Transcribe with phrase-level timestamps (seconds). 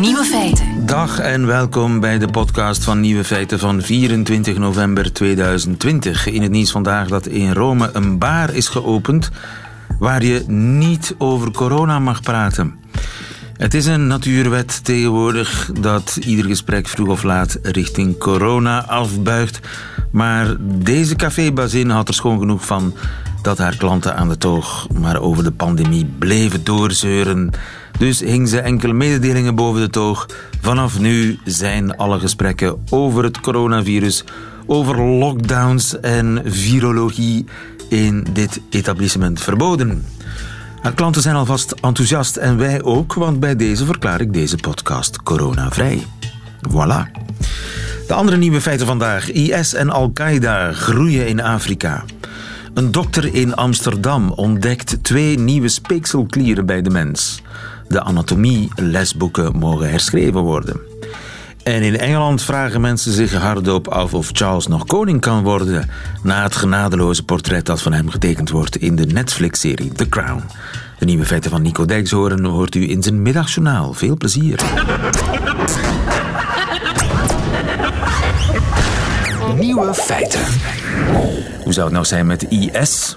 [0.00, 0.86] Nieuwe feiten.
[0.86, 6.26] Dag en welkom bij de podcast van Nieuwe Feiten van 24 november 2020.
[6.26, 9.30] In het nieuws vandaag dat in Rome een bar is geopend
[9.98, 12.74] waar je niet over corona mag praten.
[13.56, 19.60] Het is een natuurwet tegenwoordig dat ieder gesprek vroeg of laat richting corona afbuigt.
[20.10, 22.94] Maar deze cafébazin had er schoon genoeg van
[23.42, 27.50] dat haar klanten aan de toog maar over de pandemie bleven doorzeuren.
[27.98, 30.26] Dus hing ze enkele mededelingen boven de toog.
[30.60, 34.24] Vanaf nu zijn alle gesprekken over het coronavirus,
[34.66, 37.44] over lockdowns en virologie
[37.88, 40.04] in dit etablissement verboden.
[40.82, 45.22] Haar klanten zijn alvast enthousiast en wij ook, want bij deze verklaar ik deze podcast
[45.22, 46.06] coronavrij.
[46.68, 47.24] Voilà.
[48.06, 49.30] De andere nieuwe feiten vandaag.
[49.30, 52.04] IS en Al-Qaeda groeien in Afrika.
[52.74, 57.42] Een dokter in Amsterdam ontdekt twee nieuwe speekselklieren bij de mens.
[57.88, 60.80] De anatomie-lesboeken mogen herschreven worden.
[61.62, 65.90] En in Engeland vragen mensen zich hardop af of Charles nog koning kan worden
[66.22, 70.42] na het genadeloze portret dat van hem getekend wordt in de Netflix-serie The Crown.
[70.98, 73.92] De nieuwe feiten van Nico Dijkshoorn hoort u in zijn middagjournaal.
[73.92, 74.60] Veel plezier.
[79.58, 80.40] Nieuwe feiten.
[81.62, 83.16] Hoe zou het nou zijn met IS?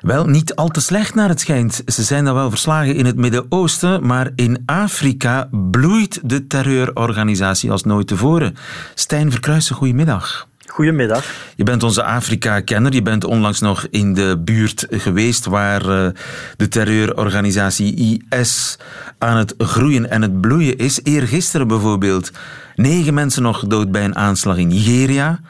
[0.00, 1.82] Wel, niet al te slecht naar het schijnt.
[1.86, 7.84] Ze zijn dan wel verslagen in het Midden-Oosten, maar in Afrika bloeit de terreurorganisatie als
[7.84, 8.56] nooit tevoren.
[8.94, 10.48] Stijn Verkruijsen, goedemiddag.
[10.66, 11.24] Goedemiddag.
[11.56, 12.92] Je bent onze Afrika-kenner.
[12.92, 16.08] Je bent onlangs nog in de buurt geweest waar uh,
[16.56, 18.78] de terreurorganisatie IS
[19.18, 21.00] aan het groeien en het bloeien is.
[21.02, 22.30] Eergisteren bijvoorbeeld
[22.74, 25.40] negen mensen nog dood bij een aanslag in Nigeria.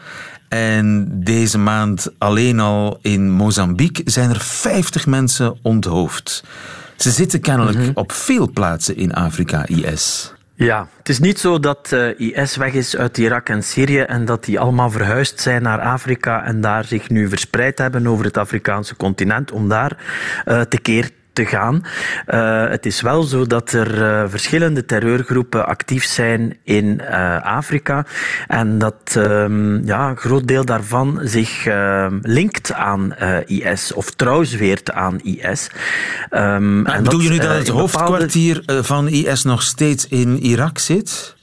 [0.49, 6.45] En deze maand alleen al in Mozambique zijn er 50 mensen onthoofd.
[6.97, 7.93] Ze zitten kennelijk mm -hmm.
[7.95, 10.33] op veel plaatsen in Afrika, IS.
[10.55, 14.25] Ja, het is niet zo dat uh, IS weg is uit Irak en Syrië en
[14.25, 18.37] dat die allemaal verhuisd zijn naar Afrika en daar zich nu verspreid hebben over het
[18.37, 19.97] Afrikaanse continent om daar
[20.47, 21.85] uh, tekeer te gaan.
[22.27, 28.07] Uh, het is wel zo dat er uh, verschillende terreurgroepen actief zijn in uh, Afrika
[28.49, 31.67] en dat um, ja, een groot deel daarvan zich
[32.23, 33.15] linkt aan
[33.47, 35.71] IS of trouw zweert aan IS.
[36.31, 38.85] Um, en bedoel je nu dat het hoofdkwartier bepaalde...
[38.85, 41.37] van IS nog steeds in Irak zit?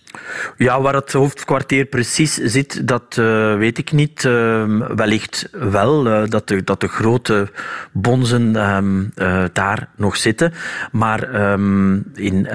[0.57, 4.23] Ja, waar het hoofdkwartier precies zit, dat uh, weet ik niet.
[4.23, 4.63] Uh,
[4.95, 7.51] wellicht wel uh, dat, de, dat de grote
[7.91, 9.11] bonzen um,
[9.53, 10.53] daar nog zitten.
[10.91, 12.47] Maar um, in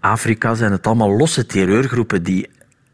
[0.00, 2.48] Afrika zijn het allemaal losse terreurgroepen die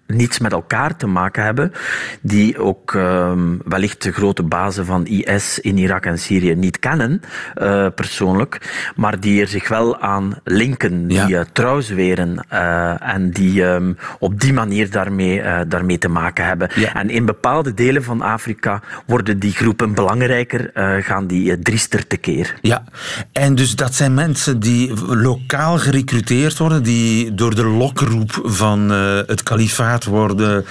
[0.06, 1.72] niets met elkaar te maken hebben,
[2.21, 7.21] die ook um, wellicht de grote bazen van IS in Irak en Syrië niet kennen,
[7.62, 11.28] uh, persoonlijk, maar die er zich wel aan linken, die ja.
[11.28, 16.71] uh, trouw zweren uh, en die um, op die manier daarmee, daarmee te maken hebben.
[16.75, 16.95] Ja.
[16.95, 20.71] En in bepaalde delen van Afrika worden die groepen belangrijker,
[21.03, 22.55] gaan die driester tekeer.
[22.61, 22.84] Ja,
[23.33, 28.91] en dus dat zijn mensen die lokaal gerecruiteerd worden, die door de lokroep van
[29.27, 30.65] het kalifaat worden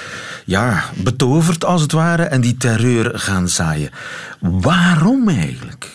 [0.46, 3.92] ja, betoverd als het ware en die terreur gaan zaaien.
[4.40, 5.90] Waarom eigenlijk?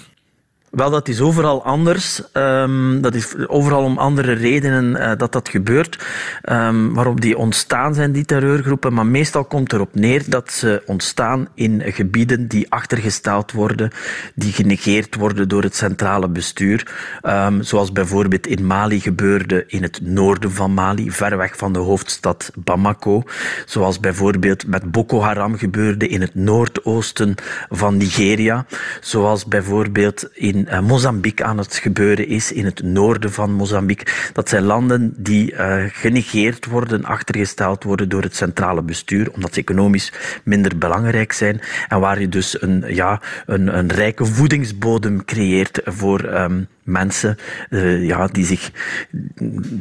[0.71, 2.23] Wel, dat is overal anders.
[2.33, 6.07] Um, dat is overal om andere redenen uh, dat dat gebeurt.
[6.51, 8.93] Um, waarop die ontstaan zijn, die terreurgroepen.
[8.93, 13.91] Maar meestal komt erop neer dat ze ontstaan in gebieden die achtergesteld worden,
[14.35, 16.95] die genegeerd worden door het centrale bestuur.
[17.23, 21.79] Um, zoals bijvoorbeeld in Mali gebeurde in het noorden van Mali, ver weg van de
[21.79, 23.23] hoofdstad Bamako.
[23.67, 27.35] Zoals bijvoorbeeld met Boko Haram gebeurde in het noordoosten
[27.69, 28.67] van Nigeria.
[29.01, 34.13] Zoals bijvoorbeeld in uh, Mozambique aan het gebeuren is, in het noorden van Mozambique.
[34.33, 39.61] Dat zijn landen die uh, genegeerd worden, achtergesteld worden door het centrale bestuur, omdat ze
[39.61, 40.13] economisch
[40.45, 46.25] minder belangrijk zijn en waar je dus een, ja, een, een rijke voedingsbodem creëert voor
[46.25, 47.37] um, mensen
[47.71, 48.71] uh, ja, die, zich,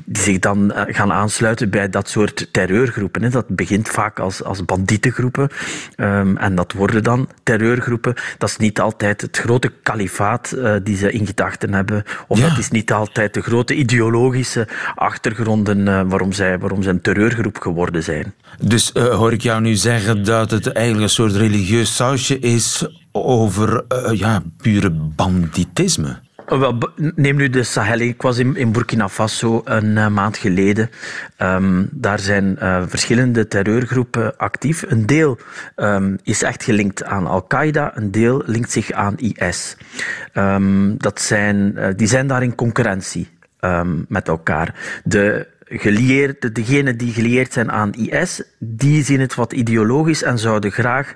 [0.06, 3.24] die zich dan uh, gaan aansluiten bij dat soort terreurgroepen.
[3.24, 3.30] Hè.
[3.30, 5.50] Dat begint vaak als, als bandietengroepen
[5.98, 8.14] um, en dat worden dan terreurgroepen.
[8.38, 12.50] Dat is niet altijd het grote kalifaat uh, die ze in gedachten hebben, of ja.
[12.50, 18.04] dat is niet altijd de grote ideologische achtergronden waarom, zij, waarom zij een terreurgroep geworden
[18.04, 18.34] zijn.
[18.64, 23.84] Dus hoor ik jou nu zeggen dat het eigenlijk een soort religieus sausje is over
[24.14, 26.20] ja, pure banditisme?
[26.50, 26.78] Wel,
[27.16, 28.00] neem nu de Sahel.
[28.00, 30.90] Ik was in, in Burkina Faso een uh, maand geleden.
[31.38, 34.84] Um, daar zijn uh, verschillende terreurgroepen actief.
[34.88, 35.38] Een deel
[35.76, 39.78] um, is echt gelinkt aan Al-Qaeda, een deel linkt zich aan IS.
[40.34, 43.30] Um, dat zijn, uh, die zijn daar in concurrentie
[44.08, 45.02] met elkaar.
[45.04, 50.72] De gelieerd, degenen die gelieerd zijn aan IS, die zien het wat ideologisch en zouden
[50.72, 51.14] graag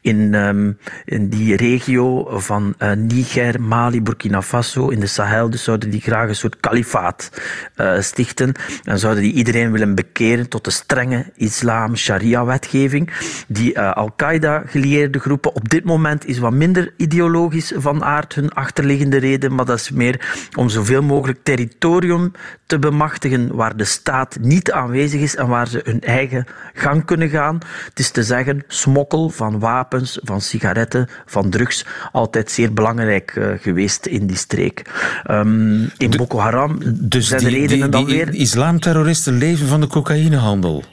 [0.00, 5.64] in, um, in die regio van uh, Niger, Mali, Burkina Faso, in de Sahel, dus
[5.64, 7.30] zouden die graag een soort kalifaat
[7.76, 8.52] uh, stichten
[8.84, 13.10] en zouden die iedereen willen bekeren tot de strenge islam, sharia-wetgeving.
[13.48, 18.50] Die uh, Al-Qaeda gelieerde groepen op dit moment is wat minder ideologisch van aard hun
[18.52, 22.32] achterliggende reden, maar dat is meer om zoveel mogelijk territorium
[22.66, 27.28] te bemachtigen waar de staat niet aanwezig is en waar ze hun eigen gang kunnen
[27.28, 27.58] gaan.
[27.88, 33.48] Het is te zeggen, smokkel van wapens, van sigaretten, van drugs, altijd zeer belangrijk uh,
[33.60, 34.82] geweest in die streek.
[35.30, 38.34] Um, in de, Boko Haram dus zijn de redenen die, dan weer...
[38.34, 40.84] islamterroristen leven van de cocaïnehandel.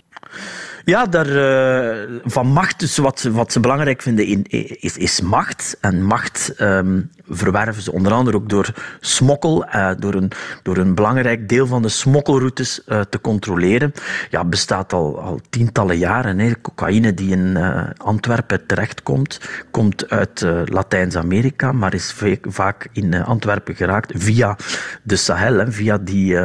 [0.86, 4.44] Ja, daar, uh, van macht, dus wat, wat ze belangrijk vinden in,
[4.80, 5.78] is, is macht.
[5.81, 10.31] En macht um, verwerven ze onder andere ook door smokkel, uh, door, een,
[10.63, 13.93] door een belangrijk deel van de smokkelroutes uh, te controleren.
[14.29, 16.39] Ja, bestaat al, al tientallen jaren.
[16.39, 16.51] Hè.
[16.61, 17.57] Cocaïne die in
[17.97, 19.41] Antwerpen terechtkomt,
[19.71, 24.57] komt uit Latijns-Amerika, maar is vaak in Antwerpen geraakt via
[25.03, 26.37] de Sahel, hè, via die,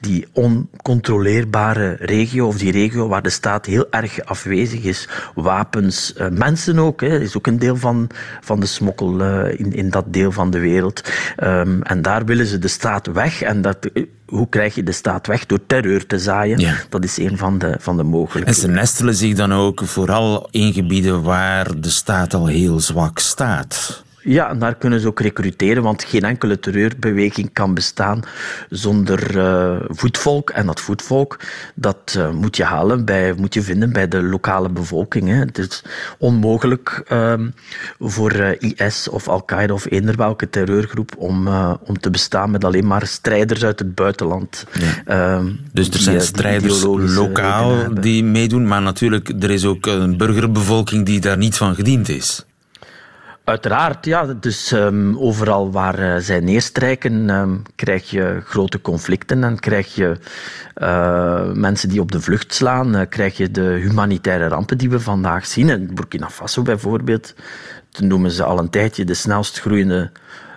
[0.00, 5.08] die oncontroleerbare regio, of die regio waar de staat heel erg afwezig is.
[5.34, 8.10] Wapens, mensen ook, hè, is ook een deel van,
[8.40, 11.10] van de smokkel in, in dat deel van de wereld.
[11.42, 13.42] Um, en daar willen ze de staat weg.
[13.42, 13.90] En dat,
[14.26, 15.46] hoe krijg je de staat weg?
[15.46, 16.58] Door terreur te zaaien.
[16.58, 16.74] Ja.
[16.88, 18.46] Dat is een van de, van de mogelijkheden.
[18.46, 23.18] En ze nestelen zich dan ook vooral in gebieden waar de staat al heel zwak
[23.18, 24.03] staat.
[24.24, 28.20] Ja, en daar kunnen ze ook recruteren, want geen enkele terreurbeweging kan bestaan
[28.70, 30.50] zonder uh, voetvolk.
[30.50, 31.40] En dat voetvolk,
[31.74, 35.28] dat uh, moet je halen, bij, moet je vinden bij de lokale bevolking.
[35.28, 35.34] Hè.
[35.34, 35.82] Het is
[36.18, 37.54] onmogelijk um,
[37.98, 41.48] voor uh, IS of Al-Qaeda of eender welke terreurgroep om,
[41.86, 44.66] om te bestaan met alleen maar strijders uit het buitenland.
[45.06, 45.36] Ja.
[45.36, 46.82] Um, dus er die, zijn strijders
[47.14, 52.08] lokaal die meedoen, maar natuurlijk, er is ook een burgerbevolking die daar niet van gediend
[52.08, 52.44] is.
[53.44, 54.26] Uiteraard, ja.
[54.26, 60.18] Dus um, overal waar uh, zij neerstrijken, um, krijg je grote conflicten en krijg je
[60.76, 65.00] uh, mensen die op de vlucht slaan, uh, krijg je de humanitaire rampen die we
[65.00, 65.68] vandaag zien.
[65.68, 67.34] In Burkina Faso bijvoorbeeld,
[67.98, 70.10] noemen ze al een tijdje de snelst groeiende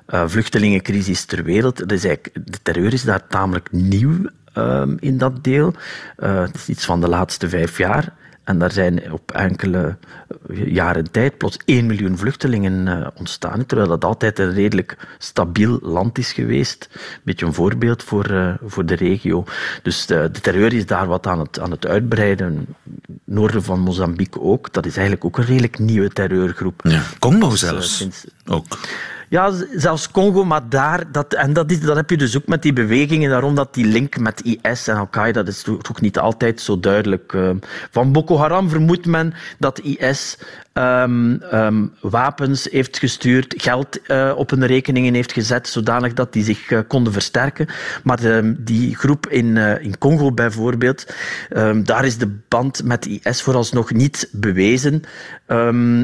[0.08, 1.86] vluchtelingencrisis ter wereld.
[1.90, 5.74] Eigenlijk, de terreur is daar tamelijk nieuw um, in dat deel.
[6.18, 8.14] het is iets van de laatste vijf jaar.
[8.48, 9.98] En daar zijn op enkele
[10.66, 13.66] jaren tijd plots 1 miljoen vluchtelingen uh, ontstaan.
[13.66, 16.90] Terwijl dat altijd een redelijk stabiel land is geweest.
[16.92, 19.44] Een beetje een voorbeeld voor, uh, voor de regio.
[19.84, 22.76] Dus de, de, terreur is daar wat aan het, aan het uitbreiden.
[23.24, 24.74] Noorden van Mozambique ook.
[24.74, 26.82] Dat is eigenlijk ook een redelijk nieuwe terreurgroep.
[26.84, 27.98] Ja, Congo dus, zelfs.
[27.98, 28.78] Sinds, ook.
[29.30, 32.62] Ja, zelfs Congo, maar daar, dat, en dat, is, dat heb je dus ook met
[32.62, 36.62] die bewegingen, daarom dat die link met IS en Al-Qaeda, dat is toch niet altijd
[36.62, 37.38] zo duidelijk.
[37.92, 40.38] Van Boko Haram vermoedt men dat IS
[40.78, 46.44] um, um, wapens heeft gestuurd, geld uh, op hun rekeningen heeft gezet, zodanig dat die
[46.44, 47.68] zich uh, konden versterken.
[48.04, 51.14] Maar de, die groep in, uh, in Congo bijvoorbeeld,
[51.50, 55.02] um, daar is de band met IS vooralsnog niet bewezen.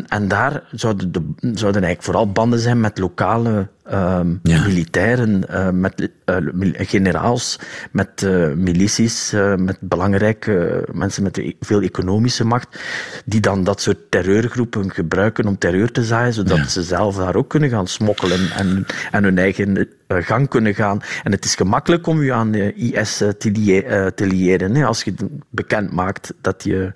[0.08, 4.66] en daar zouden, de, zouden eigenlijk vooral banden zijn met lokale Um, ja.
[4.66, 6.38] militairen, uh, met uh,
[6.74, 7.60] generaals,
[7.92, 12.80] met uh, milities, met belangrijke mensen met veel economische macht,
[13.26, 16.68] die dan dat soort terreurgroepen gebruiken om terreur te zaaien, zodat ja.
[16.68, 21.02] ze zelf daar ook kunnen gaan smokkelen en, en hun eigen gang kunnen gaan.
[21.24, 24.76] En het is gemakkelijk om je aan IS te, lie te liëren.
[24.76, 25.14] Hè, als je
[25.50, 26.92] bekend maakt dat je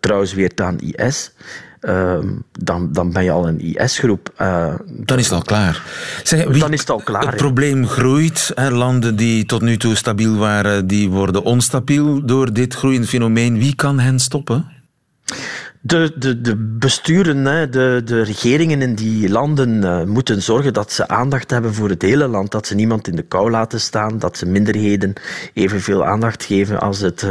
[0.00, 1.32] trouw zweert aan IS.
[1.82, 2.18] Uh,
[2.52, 4.32] dan, dan ben je al een IS-groep.
[4.40, 5.82] Uh, dan is het al klaar.
[6.22, 7.26] Zeg, wie, dan is het al klaar.
[7.26, 8.50] Het probleem groeit.
[8.54, 13.58] Hè, landen die tot nu toe stabiel waren, die worden onstabiel door dit groeiende fenomeen.
[13.58, 14.66] Wie kan hen stoppen?
[15.80, 21.08] De, de, de besturen, de, de regeringen in die landen uh, moeten zorgen dat ze
[21.08, 22.50] aandacht hebben voor het hele land.
[22.50, 24.18] Dat ze niemand in de kou laten staan.
[24.18, 25.12] Dat ze minderheden
[25.54, 27.26] evenveel aandacht geven als het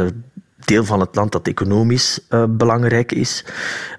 [0.64, 3.44] deel van het land dat economisch uh, belangrijk is.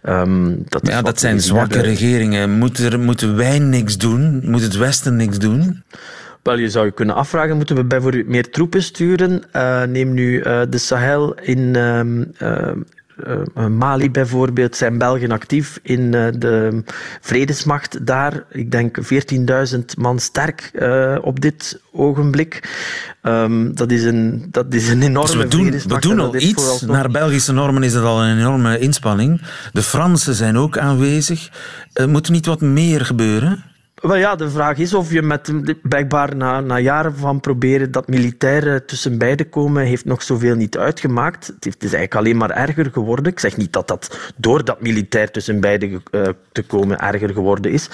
[0.03, 1.93] Um, dat ja, is dat zijn zwakke hebben.
[1.93, 2.50] regeringen.
[2.50, 4.41] Moeten, moeten wij niks doen?
[4.43, 5.84] Moet het Westen niks doen?
[6.41, 9.43] Wel, je zou je kunnen afvragen, moeten we bijvoorbeeld meer troepen sturen?
[9.55, 11.75] Uh, neem nu uh, de Sahel in...
[13.27, 16.84] Uh, uh, Mali bijvoorbeeld zijn Belgen actief in uh, de
[17.22, 18.43] vredesmacht daar.
[18.50, 18.98] Ik denk
[19.74, 22.70] 14.000 man sterk uh, op dit ogenblik.
[23.24, 26.82] Um, dat, is een, dat is een enorme dus we doen, we doen al iets.
[26.82, 29.41] Naar Belgische normen is dat al een enorme inspanning.
[29.74, 31.50] De Fransen zijn ook aanwezig.
[32.08, 33.63] moet er niet wat meer gebeuren?
[34.03, 38.07] Wel ja, de vraag is of je met blijkbaar na, na jaren van proberen dat
[38.07, 41.48] militairen tussen beiden komen, heeft nog zoveel niet uitgemaakt.
[41.48, 43.31] Het, heeft, is eigenlijk alleen maar erger geworden.
[43.31, 47.72] Ik zeg niet dat dat door dat militair tussen beiden uh, te komen erger geworden
[47.72, 47.89] is.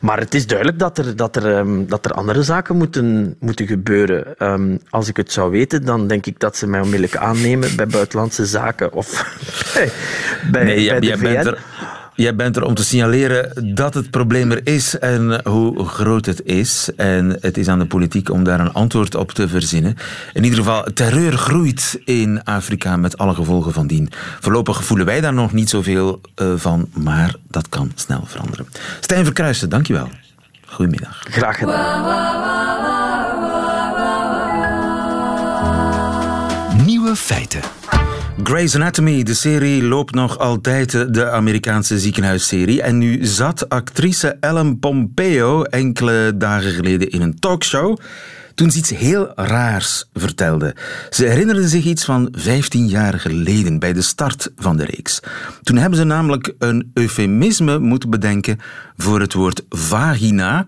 [0.00, 3.66] Maar het is duidelijk dat er, dat er, um, dat er andere zaken moeten, moeten
[3.66, 4.34] gebeuren.
[4.38, 7.86] Um, als ik het zou weten, dan denk ik dat ze mij onmiddellijk aannemen bij
[7.86, 9.34] buitenlandse zaken of
[10.52, 11.56] bij, nee, bij de VN.
[12.16, 16.44] Jij bent er om te signaleren dat het probleem er is en hoe groot het
[16.44, 16.90] is.
[16.96, 19.96] En het is aan de politiek om daar een antwoord op te verzinnen.
[20.32, 24.10] In ieder geval, terreur groeit in Afrika met alle gevolgen van dien.
[24.40, 28.66] Voorlopig voelen wij daar nog niet zoveel uh, van, maar dat kan snel veranderen.
[29.00, 30.08] Stijn Verkruijsen, dankjewel.
[30.66, 31.24] Goedemiddag.
[31.30, 32.04] Graag gedaan.
[36.84, 37.60] Nieuwe feiten.
[38.42, 42.82] Grey's Anatomy, de serie, loopt nog altijd de Amerikaanse ziekenhuisserie.
[42.82, 47.98] En nu zat actrice Ellen Pompeo enkele dagen geleden in een talkshow
[48.56, 50.74] toen ze iets heel raars vertelde.
[51.10, 55.20] Ze herinnerde zich iets van 15 jaar geleden, bij de start van de reeks.
[55.62, 58.58] Toen hebben ze namelijk een eufemisme moeten bedenken
[58.96, 60.66] voor het woord vagina.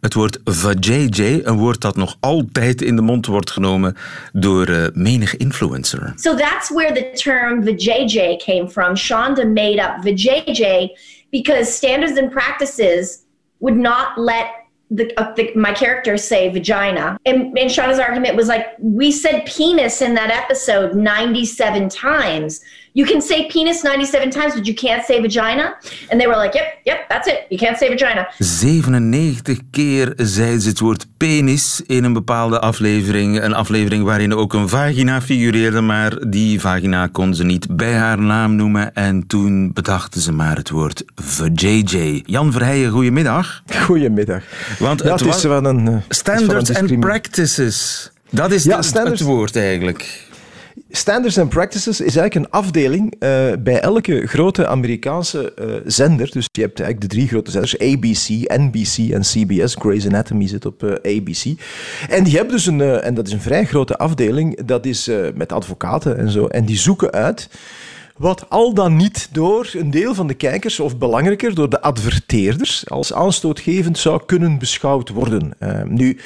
[0.00, 3.96] Het woord vajayjay, een woord dat nog altijd in de mond wordt genomen
[4.32, 6.12] door uh, menig influencer.
[6.16, 8.96] So that's where the term vajayjay came from.
[8.96, 10.98] Shonda made up vajayjay
[11.30, 13.18] because standards and practices
[13.58, 14.59] would not let
[14.90, 17.18] the, uh, the, my characters say vagina.
[17.24, 22.60] And, and Shauna's argument was like, we said penis in that episode 97 times.
[23.00, 25.78] You can say penis 97 times, but you can't say vagina.
[26.10, 27.46] And they were like, yep, yep, that's it.
[27.48, 28.28] You can't say vagina.
[28.38, 33.42] 97 keer zei ze het woord penis in een bepaalde aflevering.
[33.42, 38.18] Een aflevering waarin ook een vagina figureerde, maar die vagina kon ze niet bij haar
[38.18, 38.94] naam noemen.
[38.94, 42.22] En toen bedachten ze maar het woord vajayjay.
[42.26, 43.62] Jan Verheijen, goedemiddag.
[43.84, 44.42] Goedemiddag.
[44.78, 45.86] Want ja, het, het is wel een...
[45.86, 48.10] Uh, standards and practices.
[48.30, 50.28] Dat is ja, het, het woord eigenlijk.
[50.90, 53.18] Standards and Practices is eigenlijk een afdeling uh,
[53.58, 56.30] bij elke grote Amerikaanse uh, zender.
[56.30, 59.74] Dus je hebt eigenlijk de drie grote zenders, ABC, NBC en CBS.
[59.78, 61.44] Grey's Anatomy zit op uh, ABC.
[62.08, 65.52] En die hebben dus een, en dat is een vrij grote afdeling, dat is met
[65.52, 66.46] advocaten en zo.
[66.46, 67.48] En die zoeken uit
[68.16, 72.90] wat al dan niet door een deel van de kijkers, of belangrijker, door de adverteerders,
[72.90, 75.52] als aanstootgevend zou kunnen beschouwd worden.
[75.88, 76.18] nu,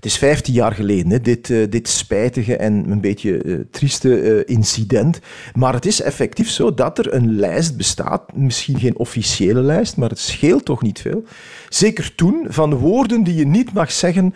[0.00, 4.08] het is 15 jaar geleden, hè, dit, uh, dit spijtige en een beetje uh, trieste
[4.08, 5.18] uh, incident.
[5.54, 10.08] Maar het is effectief zo dat er een lijst bestaat, misschien geen officiële lijst, maar
[10.08, 11.24] het scheelt toch niet veel.
[11.70, 14.34] Zeker toen, van woorden die je niet mag zeggen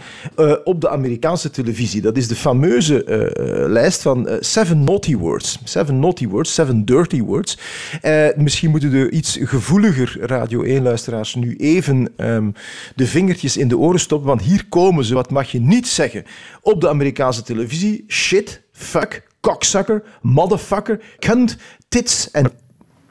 [0.64, 2.00] op de Amerikaanse televisie.
[2.00, 3.04] Dat is de fameuze
[3.68, 5.58] lijst van Seven Naughty Words.
[5.64, 7.58] Seven Naughty Words, Seven Dirty Words.
[8.36, 12.52] misschien moeten de iets gevoeliger Radio 1-luisteraars nu even um,
[12.94, 15.14] de vingertjes in de oren stoppen, want hier komen ze.
[15.14, 16.24] Wat mag je niet zeggen
[16.62, 18.04] op de Amerikaanse televisie.
[18.08, 21.56] Shit, fuck, cocksucker, motherfucker, cunt,
[21.88, 22.50] tits en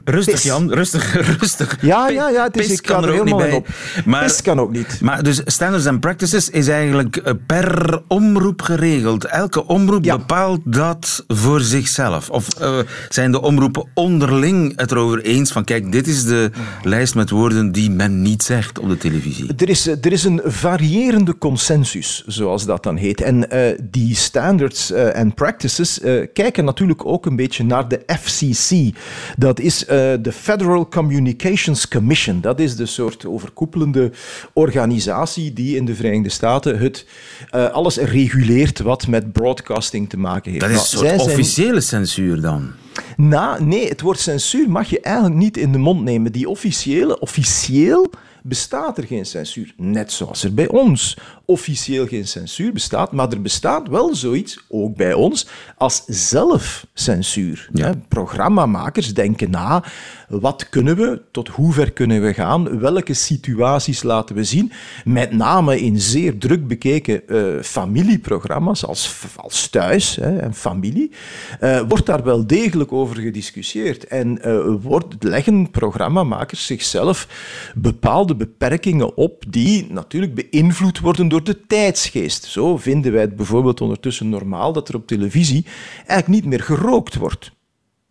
[0.04, 1.78] Rustig, Jan, rustig, rustig.
[1.80, 3.68] Ja, ja, ja, het is, ik kan er, helemaal niet op.
[4.04, 5.00] Maar, kan ook niet.
[5.00, 9.24] Maar dus standards and practices is eigenlijk eh, per omroep geregeld.
[9.24, 12.30] Elke omroep bepaalt dat voor zichzelf.
[12.30, 16.50] Of uh, zijn de omroepen onderling het erover eens van kijk, dit is de
[16.82, 19.54] lijst met woorden die men niet zegt op de televisie?
[19.56, 23.20] Er is, er is een variërende consensus, zoals dat dan heet.
[23.20, 26.00] En uh, die standards uh, and practices
[26.32, 28.96] kijken natuurlijk ook een beetje naar de FCC.
[29.36, 32.40] Dat is eh, de Federal Communications Commission.
[32.40, 34.10] Dat is de soort overkoepelende
[34.52, 37.06] organisatie die in de Verenigde Staten het,
[37.54, 40.62] uh, alles reguleert wat met broadcasting te maken heeft.
[40.62, 42.72] Dat is een soort officiële censuur dan?
[43.16, 46.32] Nou, nee, het woord censuur mag je eigenlijk niet in de mond nemen.
[46.32, 48.10] Die officiële, officieel
[48.42, 49.74] bestaat er geen censuur.
[49.76, 54.96] Net zoals er bij ons officieel geen censuur bestaat, maar er bestaat wel zoiets, ook
[54.96, 55.46] bij ons,
[55.76, 57.68] als zelfcensuur.
[57.72, 57.94] Ja.
[58.08, 59.84] Programmamakers denken na,
[60.28, 64.72] wat kunnen we, tot hoe ver kunnen we gaan, welke situaties laten we zien,
[65.04, 71.10] met name in zeer druk bekeken uh, familieprogramma's als, als Thuis hè, en Familie,
[71.60, 74.04] uh, wordt daar wel degelijk over gediscussieerd.
[74.06, 77.28] En uh, wordt, leggen programmamakers zichzelf
[77.74, 82.44] bepaalde beperkingen op die natuurlijk beïnvloed worden door de tijdsgeest.
[82.44, 87.14] Zo vinden wij het bijvoorbeeld ondertussen normaal dat er op televisie eigenlijk niet meer gerookt
[87.14, 87.52] wordt.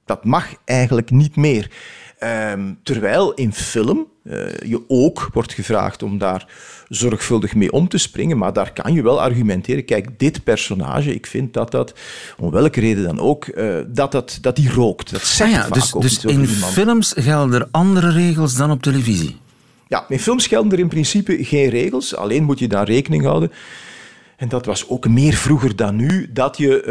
[0.05, 1.71] Dat mag eigenlijk niet meer.
[2.53, 6.47] Um, terwijl in film uh, je ook wordt gevraagd om daar
[6.87, 9.85] zorgvuldig mee om te springen, maar daar kan je wel argumenteren.
[9.85, 11.93] Kijk, dit personage, ik vind dat dat,
[12.37, 15.11] om welke reden dan ook, uh, dat, dat, dat die rookt.
[15.11, 19.41] Dat zegt ah ja, dus, dus in films gelden er andere regels dan op televisie?
[19.87, 22.15] Ja, in films gelden er in principe geen regels.
[22.15, 23.51] Alleen moet je daar rekening houden
[24.43, 26.83] en dat was ook meer vroeger dan nu, dat je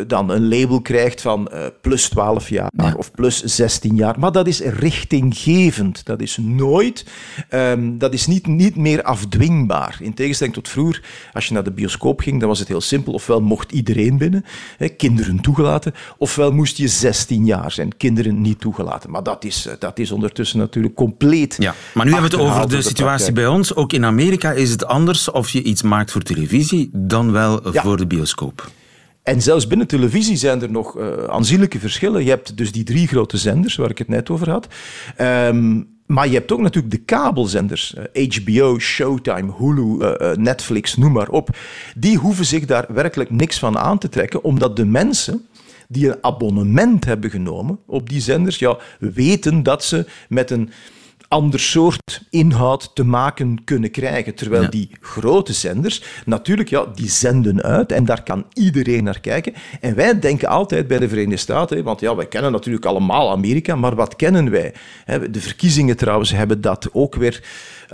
[0.00, 2.94] uh, dan een label krijgt van uh, plus 12 jaar ja.
[2.96, 4.18] of plus 16 jaar.
[4.18, 6.04] Maar dat is richtinggevend.
[6.06, 7.06] Dat is nooit,
[7.50, 9.98] um, dat is niet, niet meer afdwingbaar.
[10.00, 13.12] In tegenstelling tot vroeger, als je naar de bioscoop ging, dan was het heel simpel.
[13.12, 14.44] Ofwel mocht iedereen binnen,
[14.76, 19.10] hè, kinderen toegelaten, ofwel moest je 16 jaar zijn, kinderen niet toegelaten.
[19.10, 21.56] Maar dat is, dat is ondertussen natuurlijk compleet.
[21.58, 23.74] Ja, maar nu hebben we het over de situatie bij ons.
[23.74, 27.96] Ook in Amerika is het anders of je iets maakt voor televisie dan wel voor
[27.96, 28.70] de bioscoop.
[29.22, 32.24] En zelfs binnen televisie zijn er nog uh, aanzienlijke verschillen.
[32.24, 34.66] Je hebt dus die drie grote zenders waar ik het net over had.
[35.20, 37.94] Um, maar je hebt ook natuurlijk de kabelzenders.
[38.12, 41.56] HBO, eh, Showtime, Hulu, uh, Netflix, noem maar op.
[41.96, 45.46] Die hoeven zich daar werkelijk niks van aan te trekken, omdat de mensen
[45.88, 50.70] die een abonnement hebben genomen op die zenders, ja, weten dat ze met een
[51.28, 54.34] ander soort inhoud te maken kunnen krijgen.
[54.34, 59.54] Terwijl die grote zenders, natuurlijk, ja, die zenden uit en daar kan iedereen naar kijken.
[59.80, 63.76] En wij denken altijd bij de Verenigde Staten, want ja, wij kennen natuurlijk allemaal Amerika,
[63.76, 64.74] maar wat kennen wij?
[65.30, 67.42] De verkiezingen trouwens hebben dat ook weer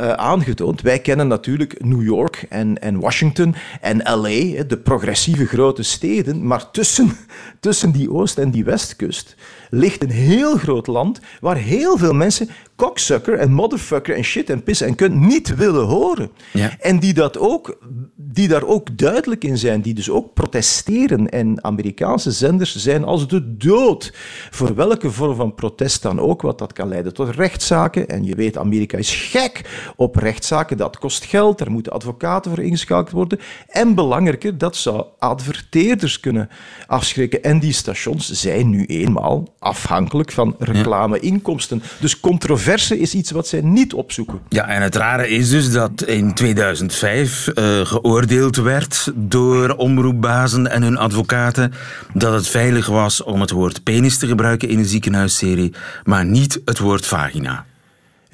[0.00, 0.80] uh, aangetoond.
[0.80, 6.70] Wij kennen natuurlijk New York en, en Washington en LA, de progressieve grote steden, maar
[6.70, 7.16] tussen,
[7.60, 9.36] tussen die Oost- en die Westkust
[9.74, 14.62] ligt een heel groot land waar heel veel mensen cocksucker en motherfucker en shit en
[14.62, 16.30] piss en kunt niet willen horen.
[16.52, 16.76] Ja.
[16.78, 17.78] En die, dat ook,
[18.16, 21.28] die daar ook duidelijk in zijn, die dus ook protesteren.
[21.28, 24.12] En Amerikaanse zenders zijn als de dood
[24.50, 28.08] voor welke vorm van protest dan ook, wat dat kan leiden tot rechtszaken.
[28.08, 29.60] En je weet, Amerika is gek
[29.96, 33.38] op rechtszaken, dat kost geld, daar moeten advocaten voor ingeschakeld worden.
[33.68, 36.48] En belangrijker, dat zou adverteerders kunnen
[36.86, 37.42] afschrikken.
[37.42, 41.82] En die stations zijn nu eenmaal afhankelijk van reclameinkomsten.
[42.00, 44.40] Dus controverse is iets wat zij niet opzoeken.
[44.48, 50.70] Ja, en het rare is dus dat in 2005 uh, eh, geoordeeld werd door omroepbazen
[50.70, 51.72] en hun advocaten
[52.12, 55.72] dat het veilig was om het woord penis te gebruiken in een ziekenhuisserie,
[56.04, 57.64] maar niet het woord vagina.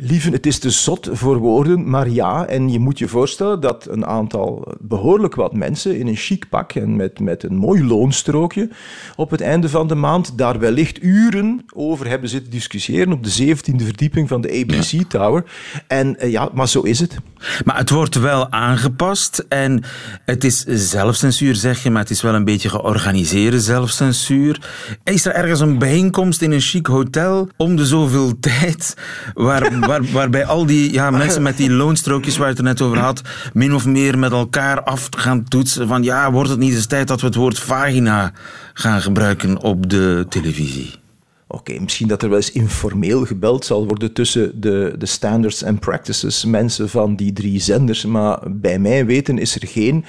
[0.03, 2.47] Lieve, het is te zot voor woorden, maar ja.
[2.47, 6.73] En je moet je voorstellen dat een aantal, behoorlijk wat mensen in een chic pak
[6.73, 8.69] en met, met een mooi loonstrookje
[9.17, 13.57] op het einde van de maand daar wellicht uren over hebben zitten discussiëren op de
[13.57, 15.45] 17e verdieping van de ABC Tower.
[15.87, 17.17] En uh, ja, maar zo is het.
[17.65, 19.83] Maar het wordt wel aangepast en
[20.25, 24.71] het is zelfcensuur, zeg je, maar het is wel een beetje georganiseerde zelfcensuur.
[25.05, 28.97] Is er ergens een bijeenkomst in een chic hotel om de zoveel tijd
[29.35, 32.81] waar waar, waarbij al die ja, mensen met die loonstrookjes waar je het er net
[32.81, 33.23] over had,
[33.53, 37.09] min of meer met elkaar af gaan toetsen van ja, wordt het niet eens tijd
[37.09, 38.33] dat we het woord vagina
[38.75, 40.99] gaan gebruiken op de televisie?
[41.47, 45.79] Oké, misschien dat er wel eens informeel gebeld zal worden tussen de, de standards en
[45.79, 50.05] practices mensen van die drie zenders, maar bij mij weten is er geen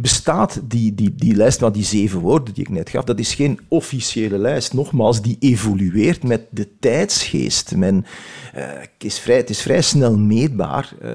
[0.00, 3.34] bestaat die, die, die lijst van die zeven woorden die ik net gaf, dat is
[3.34, 4.74] geen officiële lijst.
[4.74, 7.76] Nogmaals, die evolueert met de tijdsgeest.
[7.76, 8.04] Men,
[8.52, 10.92] het, is vrij, het is vrij snel meetbaar.
[11.02, 11.10] Uh,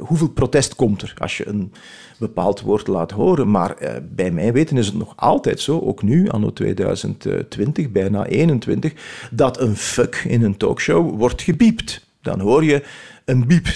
[0.00, 1.72] hoeveel protest komt er als je een
[2.18, 3.50] bepaald woord laat horen?
[3.50, 8.26] Maar uh, bij mij weten is het nog altijd zo, ook nu, anno 2020, bijna
[8.26, 8.92] 21,
[9.30, 12.06] dat een fuck in een talkshow wordt gebiept.
[12.22, 12.82] Dan hoor je
[13.24, 13.66] een biep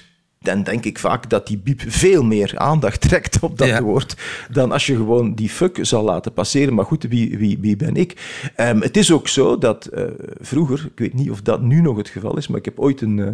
[0.43, 4.17] dan denk ik vaak dat die biep veel meer aandacht trekt op dat woord
[4.51, 6.75] dan als je gewoon die fuck zal laten passeren.
[6.75, 8.41] Maar goed, wie, wie, wie ben ik?
[8.57, 10.05] Um, het is ook zo dat uh,
[10.41, 13.01] vroeger, ik weet niet of dat nu nog het geval is, maar ik heb ooit
[13.01, 13.19] een...
[13.19, 13.29] Uh,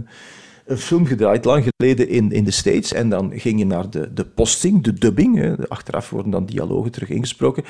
[0.68, 2.92] een film gedraaid, lang geleden in, in de States.
[2.92, 5.36] En dan ging je naar de, de posting, de dubbing.
[5.36, 5.68] Hè.
[5.68, 7.64] Achteraf worden dan dialogen terug ingesproken.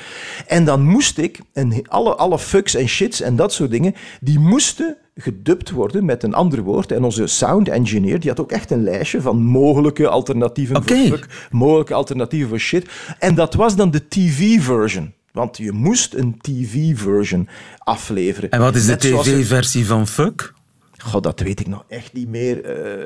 [0.47, 4.39] En dan moest ik, en alle, alle fucks en shits en dat soort dingen, die
[4.39, 6.91] moesten gedubt worden met een ander woord.
[6.91, 11.07] En onze sound engineer die had ook echt een lijstje van mogelijke alternatieven okay.
[11.07, 12.89] voor fuck, mogelijke alternatieven voor shit.
[13.19, 15.13] En dat was dan de TV-version.
[15.31, 18.49] Want je moest een TV-version afleveren.
[18.49, 20.53] En wat is de TV-versie van fuck?
[21.03, 22.65] God, dat weet ik nog echt niet meer.
[22.65, 23.03] Uh,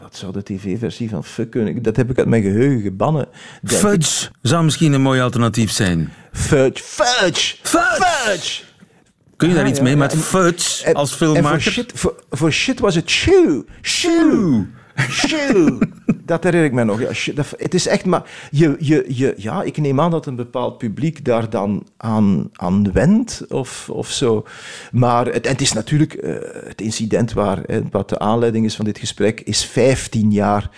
[0.00, 1.82] wat zou de tv-versie van fuck kunnen?
[1.82, 3.28] Dat heb ik uit mijn geheugen gebannen.
[3.64, 6.12] Fudge zou misschien een mooi alternatief zijn.
[6.32, 8.62] Fudge, fudge, fudge.
[9.36, 11.62] Kun je daar ah, iets mee met fudge als filmmaker?
[11.62, 13.64] voor, shit, voor, voor shit was het shoe.
[13.82, 14.66] Shoe.
[16.24, 17.00] Dat herinner ik me nog.
[17.00, 18.22] Ja, dat, het is echt maar...
[18.50, 22.92] Je, je, je, ja, ik neem aan dat een bepaald publiek daar dan aan, aan
[22.92, 24.46] wendt of, of zo.
[24.92, 26.14] Maar het, het is natuurlijk...
[26.24, 26.34] Uh,
[26.68, 30.70] het incident waar, wat de aanleiding is van dit gesprek, is 15 jaar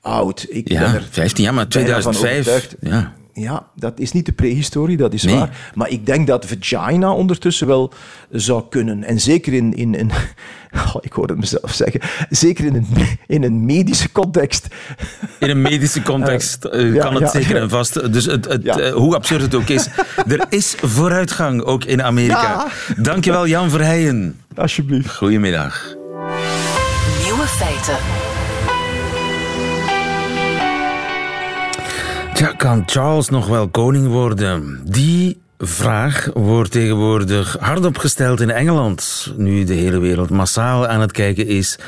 [0.00, 0.46] oud.
[0.48, 2.76] Ik ja, ben er 15 jaar, maar 2005...
[2.80, 5.72] Ja ja, dat is niet de prehistorie, dat is waar.
[5.74, 7.92] Maar ik denk dat vagina ondertussen wel
[8.30, 9.04] zou kunnen.
[9.04, 10.10] En zeker in, in, in
[10.86, 12.86] oh, ik hoor het mezelf zeggen, zeker in een,
[13.36, 14.66] in een medische context.
[15.38, 18.12] In een medische context uh, kan het zeker en vast.
[18.12, 19.88] Dus het, het, uh, hoe absurd het ook is,
[20.26, 22.66] er is vooruitgang ook in Amerika.
[22.96, 24.40] Dankjewel Jan Verheijen.
[24.54, 25.16] Alsjeblieft.
[25.16, 25.94] Goedemiddag.
[27.24, 28.31] Nieuwe feiten.
[32.42, 34.80] Tja, kan Charles nog wel koning worden?
[34.84, 39.32] Die vraag wordt tegenwoordig hardop gesteld in Engeland.
[39.36, 41.78] Nu de hele wereld massaal aan het kijken is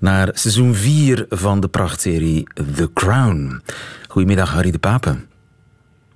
[0.00, 3.62] naar seizoen 4 van de prachtserie The Crown.
[4.08, 5.16] Goedemiddag, Harry de Pape.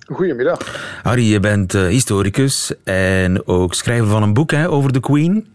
[0.05, 0.59] Goedemiddag.
[1.03, 5.47] Harry, je bent uh, historicus en ook schrijver van een boek hè, over de Queen.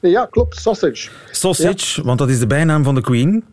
[0.00, 0.60] Ja, klopt.
[0.60, 1.08] Sausage.
[1.30, 2.06] Sausage, ja.
[2.06, 3.44] want dat is de bijnaam van de Queen.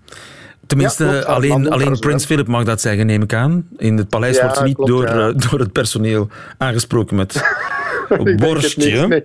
[0.67, 3.67] Tenminste, ja, klopt, alleen, alleen Prins Philip mag dat zeggen, neem ik aan.
[3.78, 5.28] In het paleis ja, wordt ze niet klopt, door, ja.
[5.28, 7.43] uh, door het personeel aangesproken met
[8.38, 9.08] borstje.
[9.08, 9.23] Nee.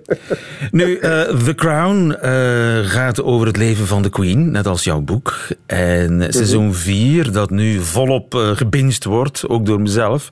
[0.70, 1.00] Nu, uh,
[1.44, 5.38] The Crown uh, gaat over het leven van de Queen, net als jouw boek.
[5.66, 6.32] En mm -hmm.
[6.32, 10.28] seizoen 4, dat nu volop uh, gebinged wordt, ook door mezelf.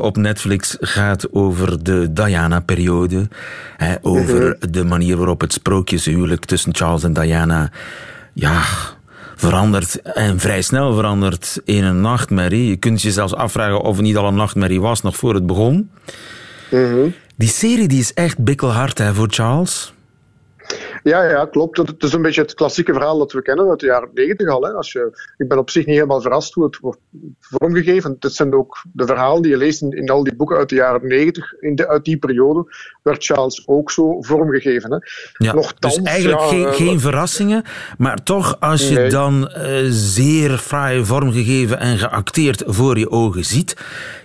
[0.00, 3.28] op Netflix gaat over de Diana-periode.
[4.02, 4.72] Over mm -hmm.
[4.72, 7.70] de manier waarop het sprookjeshuwelijk tussen Charles en Diana.
[8.32, 8.62] Ja,
[9.42, 12.68] verandert en vrij snel verandert in een nachtmerrie.
[12.68, 15.46] Je kunt je zelfs afvragen of het niet al een nachtmerrie was nog voor het
[15.46, 15.90] begon.
[16.70, 17.14] Mm -hmm.
[17.36, 19.92] Die serie die is echt bikkelhard hè, voor Charles.
[21.02, 21.76] Ja, ja, klopt.
[21.76, 24.62] Het is een beetje het klassieke verhaal dat we kennen uit de jaren negentig al.
[24.62, 24.72] Hè.
[24.72, 27.00] Als je, ik ben op zich niet helemaal verrast hoe het wordt
[27.40, 28.16] vormgegeven.
[28.18, 30.74] Het zijn ook de verhalen die je leest in, in al die boeken uit de
[30.74, 31.54] jaren negentig.
[31.86, 32.64] Uit die periode
[33.02, 34.90] werd Charles ook zo vormgegeven.
[34.92, 34.98] Hè.
[35.46, 37.64] Ja, Nochtans, dus eigenlijk ja, geen, uh, geen verrassingen.
[37.98, 39.10] Maar toch, als je Nee.
[39.10, 43.76] dan uh, zeer fraai vormgegeven en geacteerd voor je ogen ziet,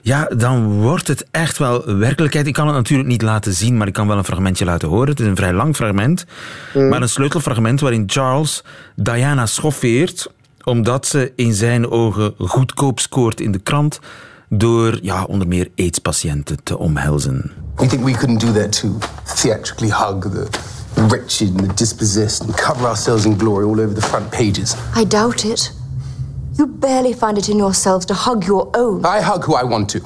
[0.01, 2.47] ja, dan wordt het echt wel werkelijkheid.
[2.47, 5.09] Ik kan het natuurlijk niet laten zien, maar ik kan wel een fragmentje laten horen.
[5.09, 6.25] Het is een vrij lang fragment.
[6.73, 8.63] Maar een sleutelfragment waarin Charles
[8.95, 10.27] Diana schoffeert
[10.63, 13.99] omdat ze in zijn ogen goedkoop scoort in de krant
[14.49, 17.51] door ja, onder meer AIDS-patiënten te omhelzen.
[17.77, 18.87] You think we couldn't do that to
[19.23, 20.47] theatrically hug the
[21.07, 24.75] wretched and the dispossessed and cover ourselves in glory all over the front pages?
[24.95, 25.73] I doubt it.
[26.57, 29.05] You barely find it in yourselves to hug your own.
[29.05, 29.99] I hug who I want to.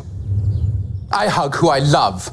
[1.12, 2.30] I hug who I love.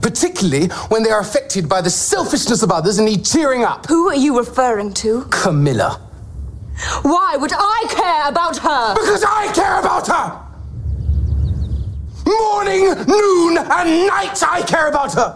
[0.00, 3.86] Particularly when they are affected by the selfishness of others and need cheering up.
[3.88, 5.26] Who are you referring to?
[5.30, 6.00] Camilla.
[7.02, 8.94] Why would I care about her?
[8.94, 10.49] Because I care about her!
[12.38, 15.34] Morning, noon, and night I care about her!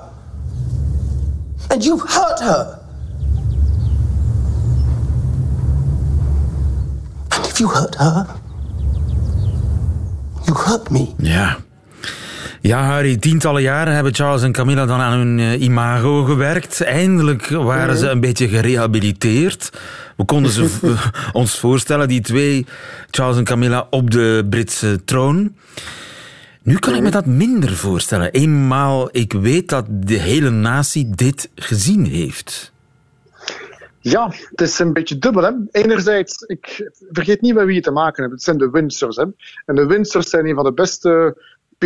[1.70, 2.78] And you hurt her!
[7.30, 8.26] And if you hurt her,
[10.46, 11.14] you hurt me.
[11.18, 11.56] Ja.
[12.60, 16.82] Ja, Harry, tientallen jaren hebben Charles en Camilla dan aan hun uh, imago gewerkt.
[16.82, 19.70] Eindelijk waren ze een beetje gerehabiliteerd.
[20.16, 20.68] We konden ze
[21.32, 22.66] ons voorstellen, die twee,
[23.10, 25.54] Charles en Camilla, op de Britse troon.
[26.64, 28.32] Nu kan ik me dat minder voorstellen.
[28.32, 32.72] Eenmaal ik weet dat de hele natie dit gezien heeft.
[34.00, 35.42] Ja, het is een beetje dubbel.
[35.42, 35.52] Hè.
[35.70, 38.34] Enerzijds, ik vergeet niet met wie je te maken hebt.
[38.34, 39.16] Het zijn de Windsors.
[39.16, 39.24] Hè.
[39.66, 41.36] En de Windsors zijn een van de beste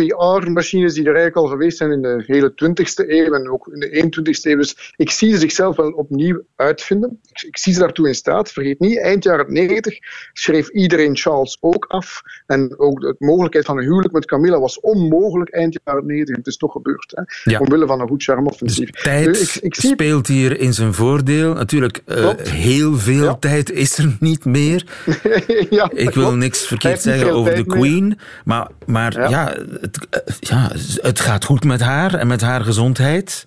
[0.07, 3.79] PR-machines die er eigenlijk al geweest zijn in de hele 20e eeuw en ook in
[3.79, 4.57] de 21e eeuw.
[4.57, 7.19] Dus ik zie ze zichzelf wel opnieuw uitvinden.
[7.31, 8.51] Ik, ik zie ze daartoe in staat.
[8.51, 9.97] Vergeet niet, eind jaren 90
[10.33, 12.21] schreef iedereen Charles ook af.
[12.45, 16.35] En ook de mogelijkheid van een huwelijk met Camilla was onmogelijk eind jaren 90.
[16.35, 17.11] Het is toch gebeurd.
[17.15, 17.51] Hè?
[17.51, 17.59] Ja.
[17.59, 18.91] Omwille van een goed charme-offensief.
[18.91, 21.53] Dus tijd Dus ik, ik zie speelt hier in zijn voordeel.
[21.53, 22.49] Natuurlijk, uh, Klopt.
[22.49, 23.35] heel veel Ja.
[23.35, 24.85] tijd is er niet meer.
[25.69, 27.77] ja, Ik wil niks verkeerd zeggen over de meer.
[27.77, 28.19] Queen.
[28.45, 29.29] Maar, maar ja.
[29.29, 29.57] Ja.
[29.91, 30.71] Het, eh, ja,
[31.01, 33.45] het gaat goed met haar en met haar gezondheid.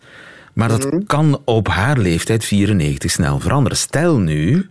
[0.52, 1.02] Maar dat Mhm.
[1.06, 3.78] kan op haar leeftijd 94 snel veranderen.
[3.78, 4.70] Stel nu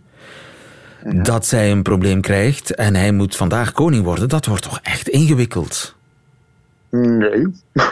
[1.14, 4.28] dat zij een probleem krijgt en hij moet vandaag koning worden.
[4.28, 5.94] Dat wordt toch echt ingewikkeld.
[6.96, 7.46] Nee.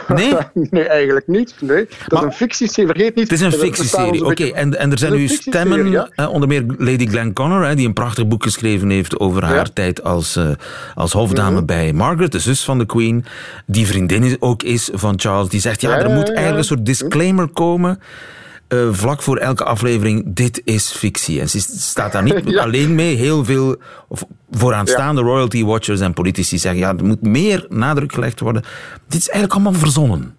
[0.07, 0.33] Nee?
[0.69, 1.55] nee, eigenlijk niet.
[1.59, 1.85] Nee.
[1.85, 3.29] Dat Maar- is een fictieserie, vergeet niet.
[3.29, 4.25] Het is een fictieserie.
[4.25, 6.09] Oké, en, en er zijn nu stemmen, ja.
[6.15, 9.61] eh, onder meer Lady Glenn Connor, die een prachtig boek geschreven heeft over haar Ja.
[9.61, 9.71] Mhm.
[9.73, 10.49] tijd als, eh,
[10.95, 13.25] als hofdame bij Margaret, de zus van de Queen,
[13.65, 15.49] die vriendin is, ook is van Charles.
[15.49, 17.99] Die zegt, ja, er moet eigenlijk een soort disclaimer komen.
[18.71, 21.39] Eh, vlak voor elke aflevering, dit is fictie.
[21.39, 22.63] En ze staat daar niet Ja.
[22.63, 23.15] alleen mee.
[23.15, 23.75] Heel veel
[24.07, 28.61] of vooraanstaande royalty watchers en politici zeggen, ja, er moet meer nadruk gelegd worden.
[29.07, 30.35] Dit is eigenlijk allemaal verzonnen.